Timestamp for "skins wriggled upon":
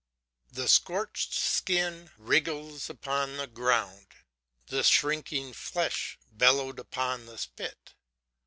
1.35-3.37